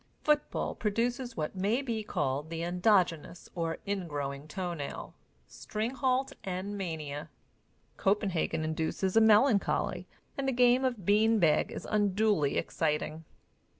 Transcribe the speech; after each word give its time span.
Foot 0.23 0.49
ball 0.49 0.73
produces 0.73 1.37
what 1.37 1.55
may 1.55 1.83
be 1.83 2.01
called 2.03 2.49
the 2.49 2.63
endogenous 2.63 3.49
or 3.53 3.77
ingrowing 3.85 4.47
toenail, 4.47 5.13
stringhalt 5.47 6.33
and 6.43 6.75
mania. 6.75 7.29
Copenhagen 7.97 8.63
induces 8.63 9.15
a 9.15 9.21
melancholy, 9.21 10.07
and 10.39 10.47
the 10.47 10.51
game 10.53 10.83
of 10.83 11.05
bean 11.05 11.37
bag 11.37 11.71
is 11.71 11.85
unduly 11.87 12.57
exciting. 12.57 13.25